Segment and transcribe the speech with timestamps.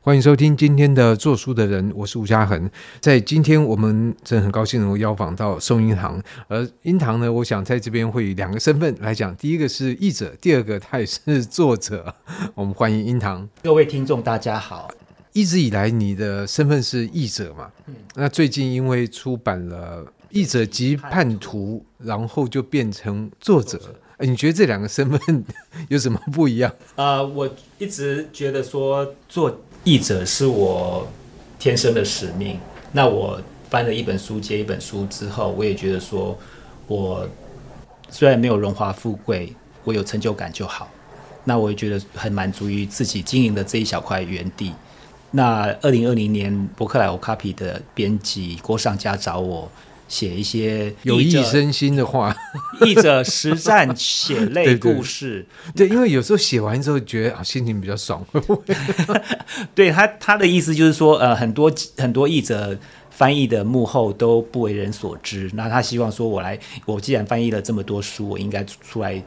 [0.00, 2.70] 欢迎收听今天的做书的人，我是吴嘉恒。
[3.00, 6.22] 在今天，我们真的很高兴能够邀访到宋英堂。
[6.46, 12.14] 而英堂呢，我想在这边会以两个身份来讲：第一个是译者，第二个他也是作者。
[12.54, 13.46] 我们欢迎英堂。
[13.62, 14.88] 各位听众，大家好。
[15.32, 17.68] 一直以来，你的身份是译者嘛？
[17.88, 17.94] 嗯。
[18.14, 23.80] 那最近因为出版了《译者及叛徒》，然后就变成作者。
[24.20, 25.44] 你觉得这两个身份
[25.88, 26.72] 有什么不一样？
[26.96, 29.60] 呃，我一直觉得说做。
[29.88, 31.08] 译者是我
[31.58, 32.60] 天生的使命。
[32.92, 36.38] 那我翻了一本书接一本书之后，我也觉得说，
[36.86, 37.26] 我
[38.10, 40.90] 虽然没有荣华富贵，我有成就感就好。
[41.44, 44.74] 那我也觉得很满足于自己经营的这一小块园地。
[45.30, 49.70] 那二零二零年，博客来 Okapi 的编辑郭尚佳找我。
[50.08, 52.34] 写一些有益身心的话，
[52.80, 55.46] 译者实战血泪故事。
[55.76, 58.24] 对，对，对，因为有时候写完之后觉得啊，心情比较爽。
[59.74, 62.76] 对他，他的意思就是说，呃，很多很多译者
[63.10, 65.50] 翻译的幕后都不为人所知。
[65.54, 69.22] 那他希望说，我来，我既然翻译了这么多书，我应该出来。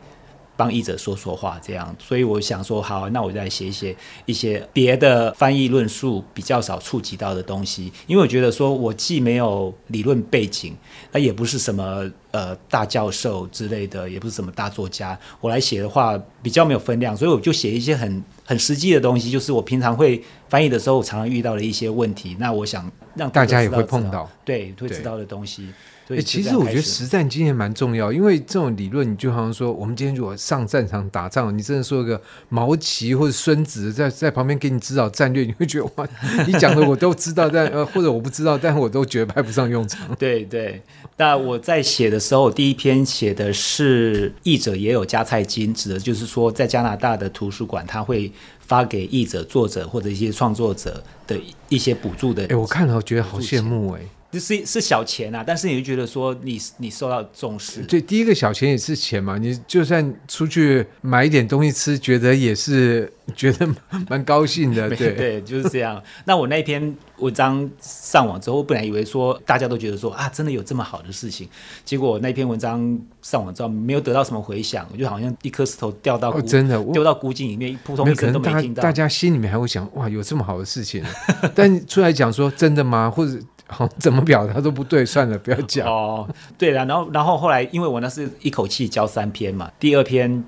[0.62, 3.96] 帮译者说说话，这样，所以我想说，好，那我再写一些
[4.28, 10.76] 一些别的翻译论述比较少触及到的东西，因为我觉得说，我既没有理论背景，
[11.12, 25.70] 那也不是什么呃大教授之类的，也不是什么大作家，我来写的话比较没有分量，所以我就写一些很很实际的东西，就是我平常会翻译的时候我常常遇到的一些问题，那我想让大家也会碰到，对，会知道的东西。
[26.18, 36.08] 欸、其实我觉得实战经验蛮重要，因为这种理论，你就好像说，我们今天如果上战场打仗，你真的说一个毛奇或者孙子在在旁边给你指导战略，你会觉得哇，
[36.46, 40.00] 你讲的我都知道，但呃或者我不知道，但我都觉得派不上用场。
[40.20, 40.82] 对对，
[41.18, 51.40] 那我在写的时候，第一篇写的是译者也有加菜金，指的就是说，在加拿大的图书馆，他会发给译者、作者或者一些创作者的
[51.70, 52.46] 一些补助的。
[52.48, 54.02] 哎，我看了，我觉得好羡慕哎。
[54.32, 57.82] 就是是小钱啊，但是你就觉得说你你受到重视。
[57.82, 63.68] 对，第一个小钱也是钱嘛，你就算出去买一点东西吃，觉得也是觉得
[64.08, 64.90] 蛮高兴的。
[64.96, 66.02] 对对，就是这样。
[66.26, 71.50] 那我那篇文章上网之后，我本来以为说大家都觉得说啊，真的有这么好的事情，
[71.84, 78.82] 结果那篇文章上网之后没有得到什么回响，我就好像一颗石头掉到、哦、真的丢到古井里面，扑通一声都没听到。
[78.82, 81.04] 大家心里面还会想哇，有这么好的事情，
[81.54, 83.12] 但出来讲说真的吗？
[83.12, 83.38] 或者？
[83.72, 85.88] 好，怎么表达都不对，算了，不要讲。
[85.88, 86.28] 哦，
[86.58, 90.44] 对了，然后，然后后来，因为我那是一口气交三篇嘛，第二篇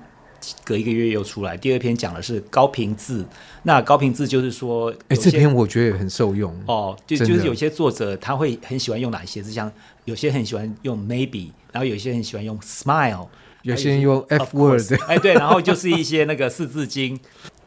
[0.62, 3.24] 隔一个月又出来，第二篇讲的是高频字。
[3.62, 6.54] 那高频字就是说，哎，这篇我觉得也很受用。
[6.66, 9.72] 哦，就就是有些作者他会很喜欢用哪些字，像
[10.04, 13.26] 有些很喜欢用 maybe，然后有些很喜欢用 smile，
[13.62, 17.18] 有些人用 f word，哎，对，然后就是一些那个四字经。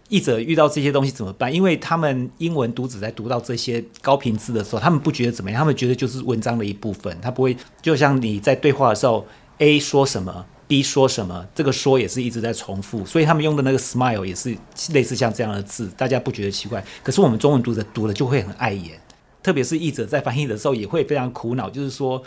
[0.09, 1.53] 译者遇到这些东西怎么办？
[1.53, 9.25] 因为他们英文读者在读到这些高频字的时候，他们不觉得怎么样，他们觉得就是文章的一部分，他不会就像你在对话的时候
[9.57, 14.56] ，A 说什么，B 说什么，这个说也是一直在重复，所以他们用的那个 smile 也是
[14.94, 16.84] 类似像这样的字，大家不觉得奇怪。
[17.03, 19.00] 可是我们中文读者读了就会很碍眼，
[19.44, 22.22] 特别是译者在翻译的时候也会非常苦恼，就是说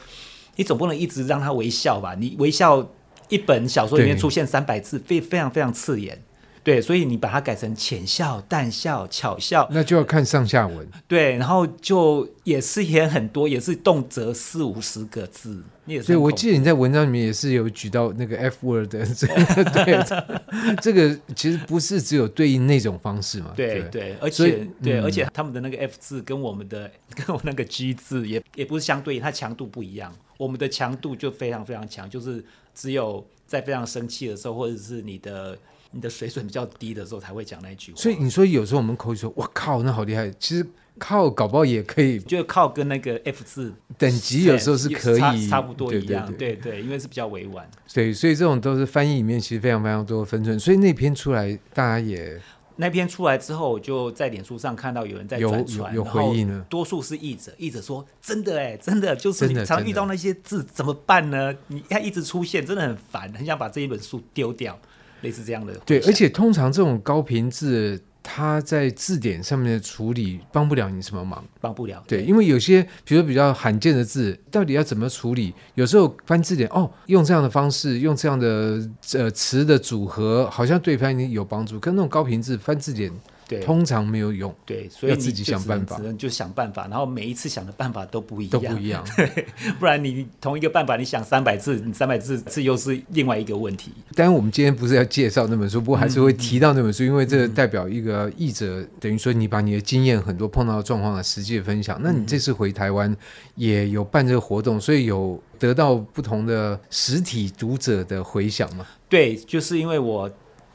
[0.57, 2.15] 你总不能一直让他微笑吧？
[2.15, 2.87] 你微笑
[3.29, 6.23] 一本小说里面出现三百字，非非常非常刺眼。
[6.63, 10.87] 对，所以你把它改成浅笑、淡笑、巧笑，那就要看上下文。
[11.09, 15.63] 对，然后就也是也很多，也是动辄四五十个字。
[15.87, 16.07] 你也是。
[16.07, 20.05] 所以我记得你在文章里面也是有举到那个 F word， 对，
[20.83, 23.53] 这个其实不是只有对应那种方式嘛。
[23.57, 30.15] 对对，而且对，而且他们的那个 F 字跟我们的 跟我那个 G 字也也不是相对应，它强度不一样。
[30.37, 32.45] 我们的强度就非常非常强，就是
[32.75, 35.59] 只有在非常生气的时候，或者是你的。
[35.93, 40.31] 你的水准比较低的时候才会讲那句话，所以你说有时候我们口语说“我靠”，那好厉害。
[40.39, 40.65] 其实
[41.01, 46.33] 靠搞不好也可以，就靠跟那个 F 字等级有时候是可以差，差不多一样。
[46.35, 47.69] 对对，对，对，对，因为是比较委婉。
[47.93, 50.57] 对，所以这种都是翻译里面其实非常非常多的分寸。
[50.61, 52.41] 所以那篇出来，大家也
[52.81, 56.65] 那篇出来之后，我就在脸书上看到有人在转传，有回应呢。
[56.69, 61.55] 多数是译者，译者说：“真的哎，真的就是你常遇到那些字怎么办呢？
[61.69, 64.77] 你它一直出现，真的很烦，很想把这一本书丢掉。”
[65.23, 72.03] 类似这样的，对，而且通常这种高频字，它在字典上面的处理帮不了你什么忙，帮不了。
[72.07, 75.53] 对，因为有些比如说比较罕见的字，到底要怎么处理？
[75.75, 78.81] 有时候翻字典，哦，用这样的方式，用这样的
[79.15, 81.79] 呃词的组合，好像对翻译有帮助。
[81.81, 83.11] 跟那种高频字翻字典，
[83.51, 84.55] 对，通常没有用。
[84.65, 89.05] 对，所以你自己想办法，只能就想办法，然后每一次想的办法都不一样，都不一样。
[89.17, 89.45] 对，
[89.81, 93.91] 不然你同一个办法，你想三百次，你三百次次又是另外一个问题。
[94.15, 101.99] 当然，我们今天不是要介绍那本书，不过还是会提到那本书，嗯、因为这代表一个译者，嗯、等于说你把你的经验很多碰到的状况的实际的分享。
[102.01, 103.13] 那你这次回台湾
[103.57, 108.87] 也有办这个活动，所以有得到不同的实体读者的回响吗？
[109.09, 110.31] 对，就是因为我。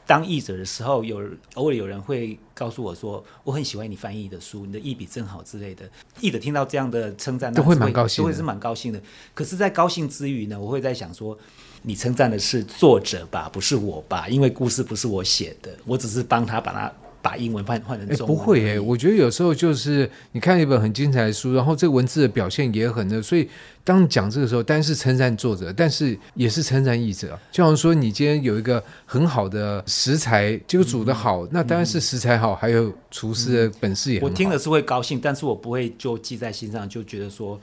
[0.06, 1.20] 当译者的时候，有
[1.54, 5.84] 偶尔有人会告诉我说：“我很喜欢你翻译的书，你的译笔真好之类的。”
[6.20, 9.02] 译者听到这样的称赞，都会蛮高兴，都会是蛮高兴的。
[9.34, 11.36] 可是，在高兴之余呢，我会在想说
[11.82, 14.28] ：“你称赞的是作者吧，不是我吧？
[14.28, 16.92] 因为故事不是我写的，我只是帮他把它。”
[17.26, 23.48] 把英文换换成中不会哎，我觉得有时候就是你看一本很精彩的书，然后这个文字的表现也很的，所以
[23.82, 27.36] 当你讲这个时候，单是称赞作者，但是也是称赞译者。
[27.50, 34.20] 就好像说你今天有一个很好的食材，结果煮的好，嗯、那当然是食材好，嗯、还有厨师的本事也。
[34.20, 37.60] 我听了是会高兴，但是我不会就记在心上，就觉得说。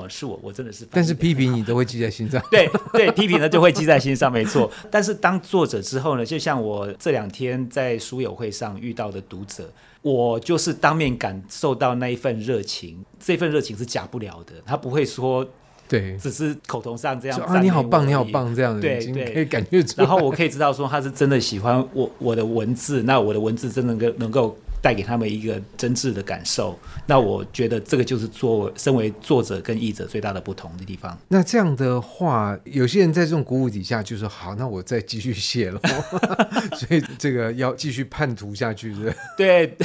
[0.00, 0.86] 哦，是我，我真的是。
[0.90, 2.42] 但是批评你都会记在心上。
[2.50, 4.70] 对对，批评呢就会记在心上，没错。
[4.90, 9.70] 但是当作者之后呢，就像我这两天在书友会上遇到的读者，
[10.02, 14.52] 我就是当面感受到那一份热情，这份热情是假不了的。
[14.64, 15.46] 他不会说，
[15.88, 19.84] 对，只是口头上这样啊，你好棒，你好棒这样的，对对，可以感觉。
[19.96, 24.56] 然后我可以知道说他是真的喜欢我我的文字，那我的文字真的能够能够。
[24.86, 31.18] 带给他们一个真挚的感受，那我觉得这个就是作身为作者跟译者最大的不同的地方。
[31.26, 35.80] 那这样的话，有些人在这种鼓舞底下就说：“好，那我再继续写了。
[36.78, 39.12] ”所以这个要继续叛徒下去，是？
[39.36, 39.76] 对，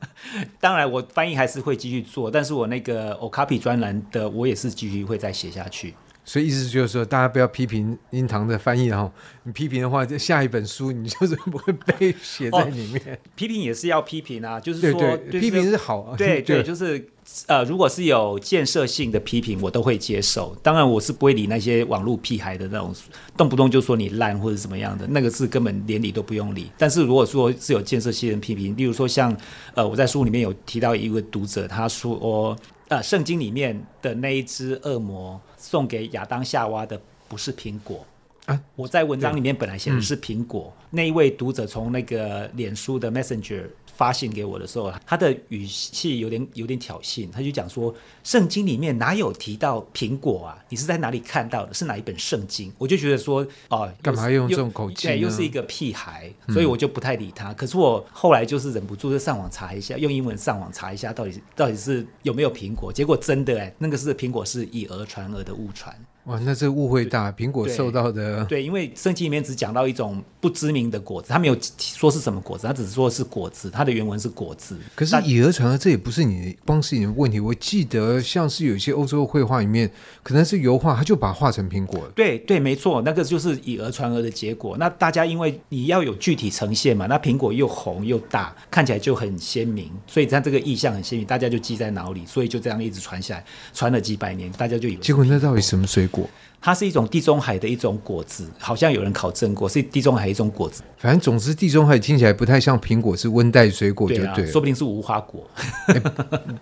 [0.58, 5.92] 当然我翻译还是会继续做，但是我那个 Okapi 专栏的，我也是继续会再写下去。
[6.28, 9.08] 所以意思就是说，大家不要批评英堂的翻译哈。
[9.44, 13.00] 你批评的话，就下一本书你就是不会被写在里面。
[13.14, 16.16] 哦、批评也是要批评啊，就是说，对对批评是好啊。
[16.16, 17.08] 对对，就是
[17.46, 20.52] 呃，如果是有建设性的批评，我都会接受。
[20.64, 22.92] 当然，我是不会理那些网络屁孩的那种，
[23.36, 26.72] 动不动就说你烂或者怎么样的，那个是根本连理都不用理。
[26.76, 29.34] 但是如果说是有建设性的批评，例如说像
[29.74, 32.56] 呃，我在书里面有提到一位读者，他说哦。
[32.88, 38.06] 呃，圣经里面的那一只恶魔送给亚当夏娃的不是苹果
[38.44, 38.60] 啊！
[38.76, 43.64] 我在文章里面本来写的是苹果，嗯、那一位读者从那个脸书的 Messenger。
[43.96, 50.58] 发信给我的时候，他的语气有点有点挑衅，他就讲说：“圣经里面哪有提到苹果啊？
[50.68, 51.72] 你是在哪里看到的？
[51.72, 55.08] 是哪一本圣经？”我就觉得说：“哦，干嘛用这种口气？
[55.08, 57.52] 对，又是一个屁孩。”所以我就不太理他。
[57.52, 62.92] 嗯、可是我后来就是忍不住就上网查一下，用英文上网查一下，到底到底是有没有苹果？
[62.92, 65.96] 结果真的哎，那个是苹果是以讹传讹的误传。
[66.26, 74.76] 哇，那这误会大，苹果受到的对，对，因为圣经里面只讲到一种不知名的果子，他没有说是什么果子，他只是说是果子，它的原文是果子。
[74.96, 77.38] 可是以讹传讹，这也不是你光是你的问题。
[77.38, 79.88] 我记得像是有一些欧洲绘画里面，
[80.24, 82.10] 可能是油画，他就把它画成苹果。
[82.16, 84.76] 对对，没错，那个就是以讹传讹的结果。
[84.78, 94.98] 那大家因为你要有具体呈现嘛，那苹果又红又大，看起来就很鲜明，所以它这个意象很鲜明，大家就记在脑里，所以就这样一直传下来，传了几百年，大家就以为。
[95.00, 96.15] 结果那到底什么水果？
[96.16, 96.28] 过。
[96.60, 100.82] 它是一种地中海的一种果子，好像有人考证过，是地中海一种果子。
[100.98, 105.48] 反正总之，地中海听起来不太像苹果，是温带水果，就对，对、啊，说不定是无花果。
[105.88, 106.02] 欸、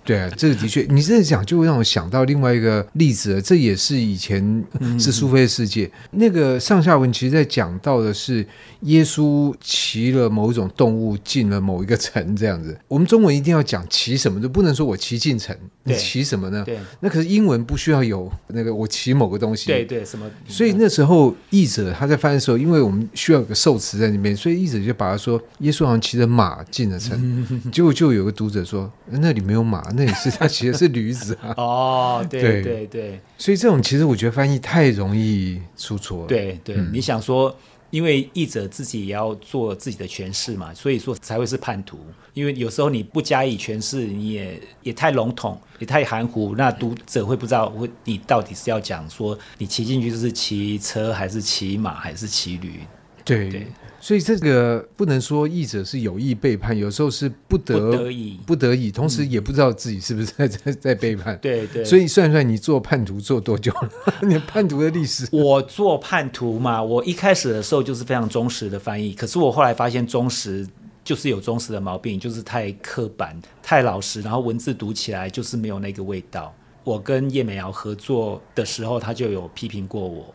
[0.05, 3.41] 对啊，这个的确，你这样讲就会让我想到另外一个例子了。
[3.41, 4.64] 这也是以前
[4.99, 8.46] 是苏菲的世界，嗯、那个上下文其实在讲到的是
[8.81, 12.76] 耶稣骑了某一种动物进了某一个城，这样子。
[12.88, 16.63] 我们中文一定要讲骑什么，就不能说我骑进城，你骑什么呢？
[16.67, 19.67] 对，那可是英文不需要有那个我骑某个东西。
[19.67, 20.31] 对对，什么？
[20.48, 24.36] 所以那时候译者他在翻的时候，因为我们需要有个受词在那边。
[24.36, 31.55] 所以译者就把他说，耶稣好像骑着马进了城， 结果就有个读者说，那里没有马，那里是他骑的是驴子啊。
[31.58, 36.26] 哦，对对对，所以这种其实我觉得翻译太容易出错了。
[36.26, 37.56] 对对，嗯、你想说，
[37.94, 41.96] 因为译者自己也要做自己的诠释嘛，所以说才会是叛徒。
[42.32, 52.81] 因为有时候你不加以诠释，你也也太笼统，也太含糊，那读者会不知道，会你到底是要讲说你骑进去就是骑车还是骑马还是骑驴？
[53.24, 53.48] 对。
[53.48, 53.67] 对
[54.05, 61.39] 所以这个不能说译者是有意背叛，有时候是不得不得已，不得已，同时也不知道自己是不是在在在背叛。
[61.41, 61.82] 对对。
[61.82, 64.15] 所以算算，你做叛徒做多久了？
[64.20, 65.27] 你叛徒的历史？
[65.32, 70.69] 我做叛徒嘛，我一开始的时候就是非常忠实的翻译，可是我后来发现忠实
[71.03, 76.55] 就是有忠实的毛病，就是太刻板、太老实，然后文字读起来就是没有那个味道。
[76.84, 80.27] 我跟叶美瑶合作的时候，他就有批评过我。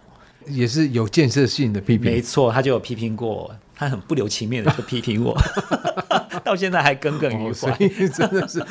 [0.50, 5.38] 也是有建设性的批评，没错，他就有批评过，他很不留情面的就批评我。
[6.44, 8.64] 到现在还耿耿于怀，所以真的是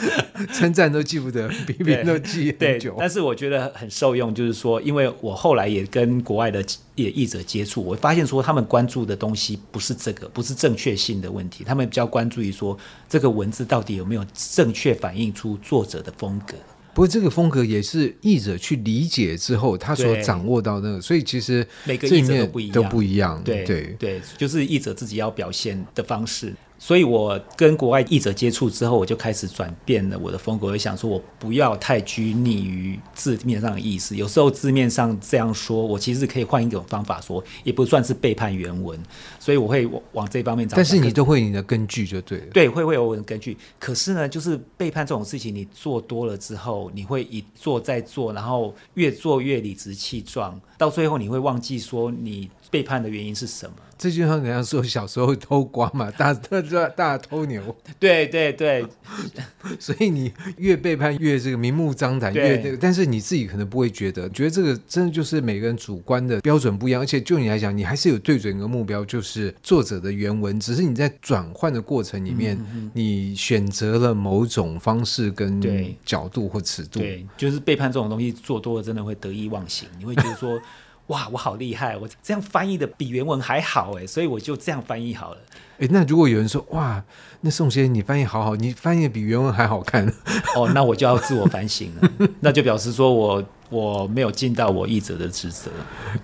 [0.53, 2.97] 称赞都记不得，比别人都记很久。
[2.99, 12.77] 但是我觉得很受用，就是说，因为我后来也跟国外的也译者接触，我发现说他们关注的东西不是这个，不是正确性的问题，他们比较关注于说
[13.09, 16.55] 这个文字到底有没有正确反映出作者的风格。
[16.95, 23.43] 不过这个风格也是译者去理解之后，他所掌握到那个，所以其实每个译者都不一样，都不一样。
[23.45, 26.55] 对对对，就是译者自己要表现的方式。
[26.79, 30.69] 所以我跟国外译者接触之后，我就开始转变了我的风格。
[30.69, 34.15] 我就想说，我不要太拘泥于字面上的意思。
[34.17, 38.99] 有时候字面上这样说，我其实可以换一种方法说，也不算是背叛原文。
[39.41, 40.77] 所以我会往这方面找。
[40.77, 42.47] 但是你都会你的根据就对了。
[42.53, 43.57] 对，会会有我的根据。
[43.81, 53.75] 可是呢，就是背叛这种事情，你做多了之后，你会一做再做，然后越做越理直气壮，到最后你会忘记说你背叛的原因是什么。
[53.97, 56.63] 这就像人家说小时候偷瓜嘛，大大
[56.97, 57.77] 大偷牛。
[57.99, 58.85] 对 对对，
[59.79, 67.03] 所以你越背叛越这个明目张胆，越这个，但是你自己可能不会觉得，觉得这个真的就是每个人主观的标准不一样。
[67.03, 75.61] 而且就你来讲，你还是有对准一个目标，就是作者的原文，只是你在转换的过程里面，嗯嗯，你选择了某种方式跟
[76.05, 77.01] 角度或尺度。
[77.01, 80.61] 对，就是背叛这种东西做多了，真的会得意忘形，你会觉得说。
[81.09, 81.97] 哇，我好厉害！
[81.97, 85.41] 我这样翻译的比原文还好哎，所以我就这样翻译好了。
[85.79, 87.03] 哎，那如果有人说哇，
[87.41, 90.07] 那宋先生你翻译好好，你翻译的比原文还好看
[90.55, 95.71] 哦，那我就要自我反省了， 那就表示说我我没有尽到我译者的职责。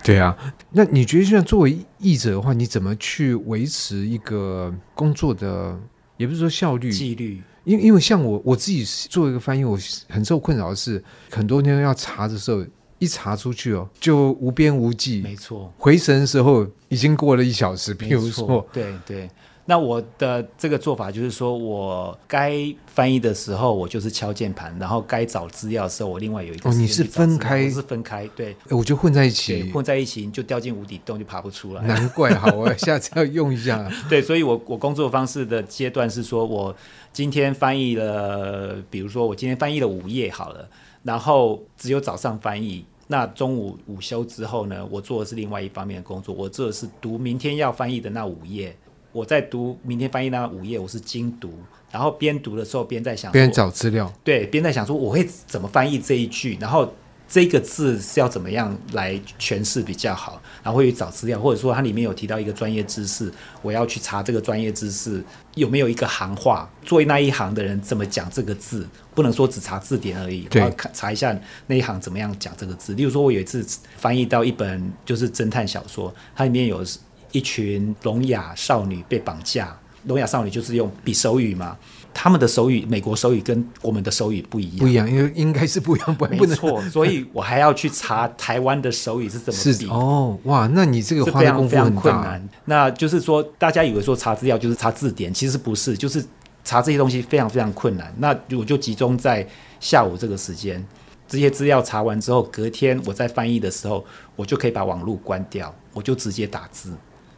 [0.02, 0.36] 对啊，
[0.72, 5.78] 那你觉得像作为译者的话，你怎么去维持一个工作的，
[6.18, 7.42] 也不是说效率、纪律？
[7.64, 9.78] 因为因为像我我自己做一个翻译，我
[10.10, 12.62] 很受困扰的是，很多天要查的时候。
[13.04, 15.20] 一查出去哦，就无边无际。
[15.20, 17.92] 没错，回神的时候已经过了一小时。
[17.94, 19.30] 比如说，对对，
[19.66, 22.54] 那我的这个做法就是说，我该
[22.86, 26.70] 翻译的时候，我就是敲键盘；然后该找资料的时候，我另外有一个。
[26.70, 27.70] 哦，你是分开？
[27.70, 28.26] 是分开。
[28.34, 31.82] 对，我就混在一起，混在一起就掉进无底洞，就爬不出来。
[31.82, 33.90] 难怪，好，我 下次要用一下。
[34.08, 36.74] 对，所以我我工作方式的阶段是说，我
[37.12, 40.68] 今天翻译了，比如说我今天翻译了五页，好了。
[41.04, 46.34] 然后只有早上翻译，那中午午休之后呢，我做的是另外一方面的工作。
[46.34, 48.76] 我做的是读明天要翻译的那五页。
[49.12, 51.52] 我在读明天翻译那五页，我是精读，
[51.90, 56.92] 然后边读的时候边在想，边找资料，对，边在想说我会怎么翻译这一句，然后。
[57.34, 60.40] 这个字是要怎么样来诠释比较好？
[60.62, 63.28] 然后会去找资料，或者说它里面有提到一个专业知识，
[63.60, 65.20] 我要去查这个专业知识
[65.56, 68.86] 有没有一个行话，作为那一行的人怎么讲这个字，
[69.16, 71.36] 不能说只查字典而已，我要看查一下
[71.66, 72.94] 那一行怎么样讲这个字。
[72.94, 76.86] 例如说，我有一次翻译到一本就是侦探小说，它里面有
[77.32, 81.76] 一群聋哑少女被绑架，聋哑少女就是用比手语嘛。
[82.14, 86.80] 他们的手语，美国手语跟我们的手语不一样，不一样，因为应该是不一样，不没错。
[86.88, 89.86] 所以我还要去查台湾的手语是怎么比。
[89.88, 92.48] 哦，哇，那你这个花的功夫非常非常困难。
[92.64, 96.24] 那就是说，大家以为说查资料就是查字典，其实不是，就是
[96.64, 98.14] 查这些东西非常非常困难。
[98.18, 99.46] 那我就集中在
[99.80, 100.82] 下午这个时间，
[101.26, 104.04] 这些资料查完之后，隔天我在翻译的时候，
[104.36, 106.92] 我就可以把网络关掉，我就直接打字。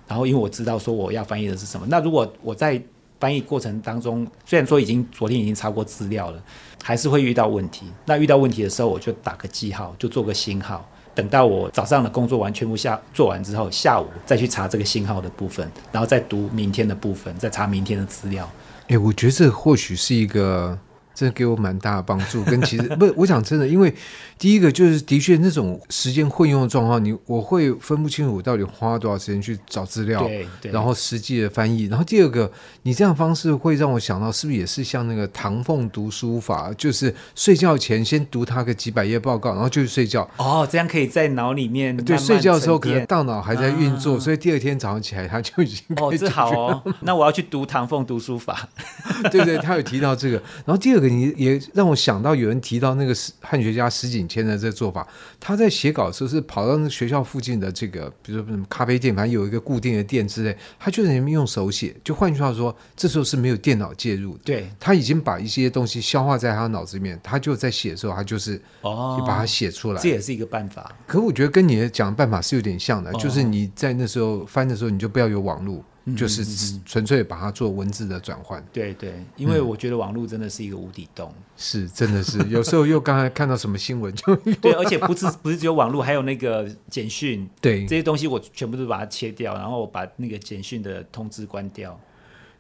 [0.06, 2.80] 然后因为我知道说我要翻译的是什么，那如果我在
[3.18, 6.42] 翻译过程当中，虽然说已经昨天已经查过资料了，
[6.82, 7.87] 还是会遇到问题。
[8.04, 10.88] 那遇到问题的时候，我就打个记号，就做个星号。
[11.14, 18.49] 等到我早上的工作完全部下做完之后，下午再去查这个星号的部分，然后再读明天的部分，再查明天的资料。
[18.88, 20.78] 诶，我觉得这或许是一个。
[21.16, 23.92] 这给我蛮大的帮助，跟其实不，我想真的，因为
[24.38, 40.28] 第一个就是的确那种时间混用的状况，你我会分不清楚我到底花多少时间去找资料，对，对，然后实际的翻译，然后第二个，你这样的方式会让我想到，是不是也是像那个唐凤读书法，就是睡觉前先读他个几百页报告，然后就去睡觉。
[40.37, 48.68] 哦，这样可以在脑里面对，睡觉的时候可能大脑还在运作，啊，所以第二天早上起来他就已经哦，这好哦，那我要去读唐凤读书法，
[49.32, 51.05] 对对，他有提到这个，然后第二个。
[51.10, 55.06] 你也让我想到有人提到那个汉学家石景谦的这个做法，
[55.40, 61.94] 他在写稿的时候是跑到那个学校附近的这个，比如说什么咖啡店，反正有一个固定的店之类，他就在那边用手写。
[62.04, 70.94] 就换句话说，这时候是没有电脑介入的，对，他已经把一些东西消化在他脑子里面，他就在写的时候，他就是哦，就把它写出来，这也是一个办法。
[71.06, 75.84] 可我觉得跟你的讲的办法是有点像的，就是你在那时候翻的时候，你就不要有网络。
[76.14, 76.44] 就是
[76.84, 78.62] 纯粹把它做文字的转换。
[78.72, 81.32] 对对，因为我觉得网络真的是一个无底洞。
[81.34, 82.38] 嗯、是，真的是。
[82.48, 87.48] 有时候又刚才看到什么新闻就 对，而且不是不是只有网络，还有那个简讯。
[87.60, 91.98] 对，这些东西我全部都把它切掉，然后把那个简讯的通知关掉。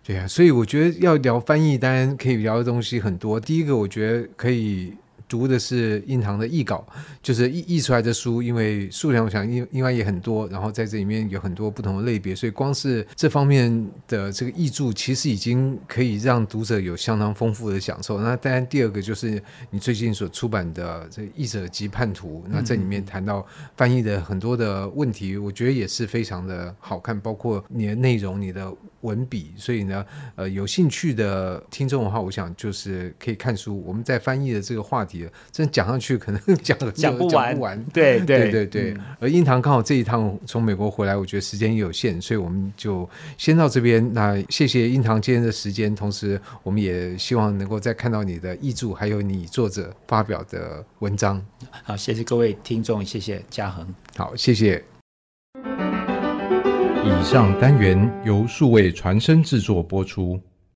[0.02, 3.38] 对啊，所以我觉得要聊翻译，当然可以聊的东西很多。
[3.38, 4.92] 第一个，我觉得可以。
[5.28, 6.86] 读的是印堂的译稿，
[7.22, 18.20] 就是译译出来的书，因为数量我想应应该也很多，然后在这里面有很多不同的类别，所以光是这方面的这个译著，其实已经可以让读者有相当丰富的享受。
[18.20, 23.44] 那当然第二个就是你最近所出版的这个《译者及叛徒》，那这里面谈到
[23.76, 28.72] 翻译的很多的问题，我觉得也是非常的好看，包括你的内容、你的
[29.06, 29.52] 文笔。
[29.56, 33.82] 所以呢，呃，有兴趣的听众的话，我想就是可以看书。
[33.86, 35.16] 我们在翻译的这个话题。
[35.50, 37.84] 真讲上去可能讲 讲不完，讲不完。
[37.86, 43.08] 对对对对而英堂刚好这一趟从美国回来，我觉得时间也有限，所以我们就
[43.38, 44.12] 先到这边。
[44.12, 51.40] 那谢谢英堂今天的时间，同时我们也希望能够再看到你的译著，还有你作者发表的文章。
[51.84, 53.86] 好，谢谢各位听众，谢谢嘉恒。
[54.16, 54.95] 好，谢谢。
[57.06, 60.40] 以上单元由数位传声制作播出。